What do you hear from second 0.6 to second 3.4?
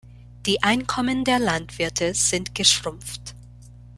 Einkommen der Landwirte sind geschrumpft.